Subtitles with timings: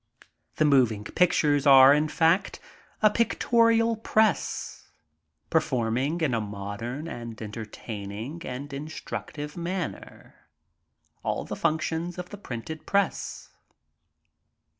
[0.55, 2.59] The moving pictures are, in fact,
[3.03, 4.89] a pictorial press,
[5.51, 10.47] performing in a modem and entertain ing and instructive manner,
[11.21, 13.51] all the functions of the printed press.